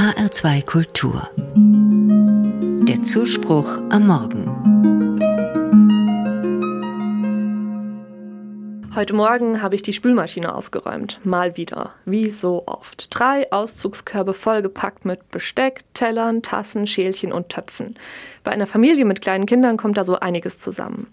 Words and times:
HR2 0.00 0.64
Kultur. 0.64 1.28
Der 2.88 3.02
Zuspruch 3.02 3.68
am 3.90 4.06
Morgen. 4.06 4.46
Heute 8.94 9.12
Morgen 9.12 9.60
habe 9.60 9.74
ich 9.74 9.82
die 9.82 9.92
Spülmaschine 9.92 10.54
ausgeräumt. 10.54 11.20
Mal 11.22 11.58
wieder. 11.58 11.92
Wie 12.06 12.30
so 12.30 12.62
oft. 12.64 13.08
Drei 13.10 13.52
Auszugskörbe 13.52 14.32
vollgepackt 14.32 15.04
mit 15.04 15.30
Besteck, 15.30 15.82
Tellern, 15.92 16.40
Tassen, 16.40 16.86
Schälchen 16.86 17.30
und 17.30 17.50
Töpfen. 17.50 17.98
Bei 18.42 18.52
einer 18.52 18.66
Familie 18.66 19.04
mit 19.04 19.20
kleinen 19.20 19.44
Kindern 19.44 19.76
kommt 19.76 19.98
da 19.98 20.04
so 20.04 20.18
einiges 20.18 20.58
zusammen. 20.58 21.08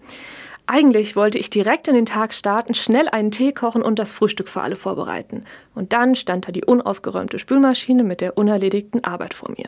Eigentlich 0.70 1.16
wollte 1.16 1.38
ich 1.38 1.48
direkt 1.48 1.88
in 1.88 1.94
den 1.94 2.04
Tag 2.04 2.34
starten, 2.34 2.74
schnell 2.74 3.08
einen 3.08 3.30
Tee 3.30 3.52
kochen 3.52 3.80
und 3.80 3.98
das 3.98 4.12
Frühstück 4.12 4.50
für 4.50 4.60
alle 4.60 4.76
vorbereiten. 4.76 5.44
Und 5.74 5.94
dann 5.94 6.14
stand 6.14 6.46
da 6.46 6.52
die 6.52 6.66
unausgeräumte 6.66 7.38
Spülmaschine 7.38 8.04
mit 8.04 8.20
der 8.20 8.36
unerledigten 8.36 9.02
Arbeit 9.02 9.32
vor 9.32 9.50
mir. 9.50 9.64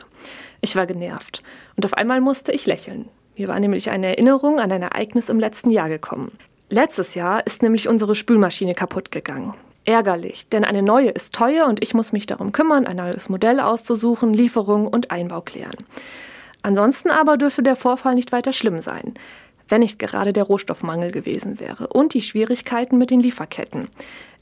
Ich 0.61 0.75
war 0.75 0.85
genervt. 0.85 1.41
Und 1.75 1.85
auf 1.85 1.95
einmal 1.95 2.21
musste 2.21 2.51
ich 2.51 2.67
lächeln. 2.67 3.09
Mir 3.35 3.47
war 3.47 3.59
nämlich 3.59 3.89
eine 3.89 4.09
Erinnerung 4.09 4.59
an 4.59 4.71
ein 4.71 4.83
Ereignis 4.83 5.29
im 5.29 5.39
letzten 5.39 5.71
Jahr 5.71 5.89
gekommen. 5.89 6.37
Letztes 6.69 7.15
Jahr 7.15 7.47
ist 7.47 7.63
nämlich 7.63 7.87
unsere 7.87 8.13
Spülmaschine 8.13 8.75
kaputt 8.75 9.09
gegangen. 9.09 9.55
Ärgerlich, 9.85 10.49
denn 10.49 10.63
eine 10.63 10.83
neue 10.83 11.09
ist 11.09 11.33
teuer 11.33 11.65
und 11.65 11.81
ich 11.81 11.95
muss 11.95 12.11
mich 12.11 12.27
darum 12.27 12.51
kümmern, 12.51 12.85
ein 12.85 12.97
neues 12.97 13.27
Modell 13.27 13.59
auszusuchen, 13.59 14.35
Lieferung 14.35 14.85
und 14.85 15.09
Einbau 15.09 15.41
klären. 15.41 15.77
Ansonsten 16.61 17.09
aber 17.09 17.37
dürfe 17.37 17.63
der 17.63 17.75
Vorfall 17.75 18.13
nicht 18.13 18.31
weiter 18.31 18.53
schlimm 18.53 18.81
sein 18.81 19.15
wenn 19.71 19.81
nicht 19.81 19.97
gerade 19.97 20.33
der 20.33 20.43
Rohstoffmangel 20.43 21.11
gewesen 21.11 21.59
wäre 21.59 21.87
und 21.87 22.13
die 22.13 22.21
Schwierigkeiten 22.21 22.97
mit 22.97 23.09
den 23.09 23.21
Lieferketten. 23.21 23.87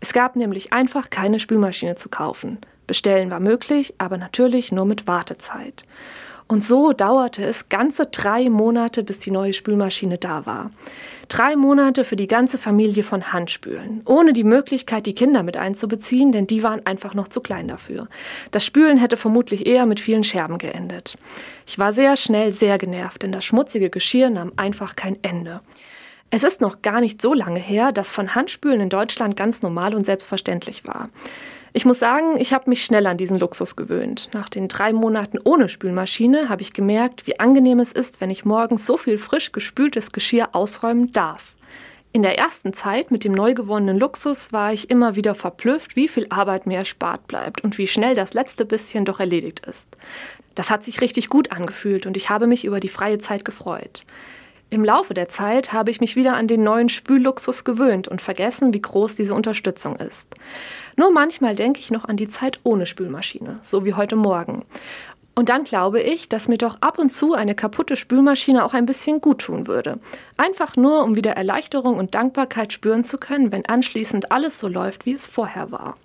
Es 0.02 0.14
gab 0.14 0.36
nämlich 0.36 0.74
einfach 0.74 1.10
keine 1.10 1.40
Spülmaschine 1.40 1.96
zu 1.96 2.10
kaufen. 2.10 2.58
Bestellen 2.88 3.30
war 3.30 3.40
möglich, 3.40 3.94
aber 4.00 4.18
natürlich 4.18 4.72
nur 4.72 4.86
mit 4.86 5.06
Wartezeit. 5.06 5.84
Und 6.52 6.66
so 6.66 6.94
dauerte 6.94 7.44
es 7.44 7.70
ganze 7.70 8.08
drei 8.08 8.50
Monate, 8.50 9.04
bis 9.04 9.20
die 9.20 9.30
neue 9.30 9.54
Spülmaschine 9.54 10.18
da 10.18 10.48
war. 10.48 10.72
Drei 11.28 11.56
Monate 11.56 12.04
für 12.04 12.16
die 12.16 12.26
ganze 12.26 12.58
Familie 12.58 13.04
von 13.04 13.32
Handspülen, 13.32 14.02
ohne 14.06 14.34
die 14.34 14.44
Möglichkeit, 14.44 15.06
die 15.06 15.14
Kinder 15.14 15.44
mit 15.44 15.58
einzubeziehen, 15.58 16.32
denn 16.32 16.48
die 16.48 16.64
waren 16.64 16.84
einfach 16.88 17.14
noch 17.14 17.28
zu 17.28 17.40
klein 17.40 17.68
dafür. 17.68 18.08
Das 18.50 18.66
Spülen 18.66 18.98
hätte 18.98 19.16
vermutlich 19.16 19.68
eher 19.68 19.86
mit 19.86 20.00
vielen 20.00 20.24
Scherben 20.24 20.58
geendet. 20.58 21.20
Ich 21.68 21.78
war 21.78 21.94
sehr 21.94 22.18
schnell 22.18 22.52
sehr 22.52 22.80
genervt, 22.80 23.22
denn 23.22 23.32
das 23.32 23.46
schmutzige 23.46 23.92
Geschirr 23.92 24.32
nahm 24.32 24.52
einfach 24.56 24.96
kein 24.96 25.20
Ende. 25.22 25.62
Es 26.32 26.44
ist 26.44 26.62
noch 26.62 26.82
gar 26.82 27.00
nicht 27.00 27.22
so 27.22 27.36
lange 27.36 27.60
her, 27.60 27.92
dass 27.92 28.10
von 28.10 28.34
Handspülen 28.34 28.82
in 28.82 28.90
Deutschland 28.90 29.36
ganz 29.36 29.62
normal 29.62 29.94
und 29.94 30.08
selbstverständlich 30.08 30.84
war. 30.88 31.10
Ich 31.72 31.86
muss 31.86 32.00
sagen, 32.00 32.38
ich 32.38 32.54
habe 32.54 32.70
mich 32.70 32.84
schnell 32.84 33.06
an 33.06 33.18
diesen 33.18 33.38
Luxus 33.38 33.76
gewöhnt. 33.76 34.30
Nach 34.34 34.50
den 34.50 34.68
drei 34.68 34.92
Monaten 34.92 35.40
ohne 35.44 35.70
Spülmaschine 35.70 36.50
habe 36.50 36.64
ich 36.64 36.74
gemerkt, 36.74 37.28
wie 37.28 37.40
angenehm 37.40 37.80
es 37.80 37.92
ist, 37.92 38.22
wenn 38.22 38.32
ich 38.32 38.44
morgens 38.44 38.86
so 38.86 38.98
viel 38.98 39.18
frisch 39.18 39.52
gespültes 39.52 40.12
Geschirr 40.12 40.50
ausräumen 40.54 41.12
darf. 41.12 41.56
In 42.12 42.24
der 42.24 42.40
ersten 42.40 42.74
Zeit 42.74 43.12
mit 43.12 43.24
dem 43.24 43.34
neu 43.34 43.54
gewonnenen 43.54 44.00
Luxus 44.00 44.52
war 44.52 44.74
ich 44.74 44.90
immer 44.90 45.16
wieder 45.16 45.36
verblüfft, 45.36 45.96
wie 45.96 46.08
viel 46.08 46.26
Arbeit 46.30 46.66
mir 46.66 46.80
erspart 46.80 47.28
bleibt 47.28 47.64
und 47.64 47.78
wie 47.78 47.86
schnell 47.86 48.16
das 48.16 48.34
letzte 48.34 48.66
bisschen 48.66 49.06
doch 49.06 49.20
erledigt 49.20 49.64
ist. 49.68 49.96
Das 50.56 50.72
hat 50.72 50.84
sich 50.84 51.02
richtig 51.02 51.30
gut 51.30 51.52
angefühlt 51.52 52.08
und 52.08 52.18
ich 52.18 52.32
habe 52.32 52.48
mich 52.48 52.66
über 52.66 52.80
die 52.80 52.88
freie 52.88 53.20
Zeit 53.20 53.46
gefreut. 53.46 54.02
Im 54.72 54.86
Laufe 54.86 55.16
der 55.16 55.30
Zeit 55.30 55.74
habe 55.74 55.90
ich 55.90 56.00
mich 56.00 56.16
wieder 56.16 56.36
an 56.36 56.48
den 56.48 56.64
neuen 56.64 56.90
Spülluxus 56.90 57.64
gewöhnt 57.64 58.08
und 58.08 58.22
vergessen, 58.22 58.72
wie 58.72 58.82
groß 58.82 59.16
diese 59.16 59.34
Unterstützung 59.34 59.96
ist. 59.96 60.36
Nur 60.96 61.12
manchmal 61.12 61.56
denke 61.56 61.80
ich 61.80 61.90
noch 61.90 62.06
an 62.06 62.18
die 62.18 62.30
Zeit 62.30 62.60
ohne 62.64 62.86
Spülmaschine, 62.86 63.58
so 63.64 63.84
wie 63.84 63.96
heute 63.96 64.16
Morgen. 64.16 64.66
Und 65.34 65.50
dann 65.50 65.64
glaube 65.64 66.02
ich, 66.02 66.30
dass 66.30 66.48
mir 66.48 66.58
doch 66.58 66.82
ab 66.82 67.00
und 67.00 67.12
zu 67.12 67.34
eine 67.34 67.56
kaputte 67.56 67.96
Spülmaschine 67.96 68.64
auch 68.64 68.74
ein 68.76 68.86
bisschen 68.86 69.22
gut 69.22 69.40
tun 69.40 69.66
würde. 69.66 70.00
Einfach 70.38 70.76
nur, 70.76 71.04
um 71.04 71.16
wieder 71.16 71.32
Erleichterung 71.32 71.98
und 71.98 72.14
Dankbarkeit 72.14 72.72
spüren 72.72 73.04
zu 73.04 73.18
können, 73.18 73.52
wenn 73.52 73.66
anschließend 73.66 74.32
alles 74.32 74.60
so 74.60 74.68
läuft, 74.68 75.06
wie 75.06 75.14
es 75.14 75.26
vorher 75.26 75.72
war. 75.72 75.96